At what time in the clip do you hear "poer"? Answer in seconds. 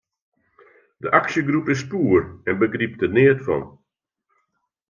1.91-2.21